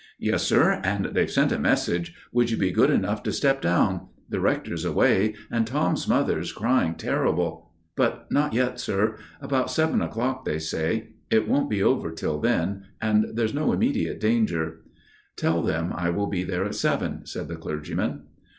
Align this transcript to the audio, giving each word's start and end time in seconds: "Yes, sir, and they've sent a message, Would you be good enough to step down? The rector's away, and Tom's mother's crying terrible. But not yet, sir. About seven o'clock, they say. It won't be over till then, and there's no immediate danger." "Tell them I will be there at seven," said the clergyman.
"Yes, 0.17 0.41
sir, 0.41 0.81
and 0.83 1.05
they've 1.13 1.29
sent 1.29 1.51
a 1.51 1.59
message, 1.59 2.15
Would 2.31 2.49
you 2.49 2.57
be 2.57 2.71
good 2.71 2.89
enough 2.89 3.21
to 3.21 3.31
step 3.31 3.61
down? 3.61 4.07
The 4.27 4.39
rector's 4.39 4.83
away, 4.83 5.35
and 5.51 5.67
Tom's 5.67 6.07
mother's 6.07 6.51
crying 6.51 6.95
terrible. 6.95 7.69
But 7.95 8.25
not 8.31 8.51
yet, 8.51 8.79
sir. 8.79 9.17
About 9.41 9.69
seven 9.69 10.01
o'clock, 10.01 10.43
they 10.43 10.57
say. 10.57 11.09
It 11.29 11.47
won't 11.47 11.69
be 11.69 11.83
over 11.83 12.11
till 12.11 12.39
then, 12.39 12.85
and 12.99 13.35
there's 13.37 13.53
no 13.53 13.73
immediate 13.73 14.19
danger." 14.19 14.79
"Tell 15.37 15.61
them 15.61 15.93
I 15.95 16.09
will 16.09 16.25
be 16.25 16.43
there 16.43 16.65
at 16.65 16.73
seven," 16.73 17.27
said 17.27 17.47
the 17.47 17.55
clergyman. 17.55 18.23